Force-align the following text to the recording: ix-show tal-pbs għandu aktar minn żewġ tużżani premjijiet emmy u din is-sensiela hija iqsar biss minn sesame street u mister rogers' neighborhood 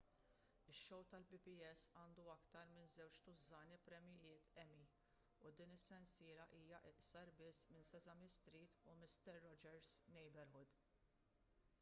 ix-show 0.71 0.99
tal-pbs 1.09 1.81
għandu 2.03 2.23
aktar 2.35 2.71
minn 2.77 2.87
żewġ 2.93 3.19
tużżani 3.27 3.77
premjijiet 3.89 4.49
emmy 4.63 4.87
u 5.51 5.53
din 5.61 5.75
is-sensiela 5.77 6.49
hija 6.61 6.81
iqsar 6.93 7.33
biss 7.43 7.61
minn 7.75 7.87
sesame 7.93 8.33
street 8.39 8.83
u 8.93 8.97
mister 9.05 9.41
rogers' 9.45 9.95
neighborhood 10.19 10.77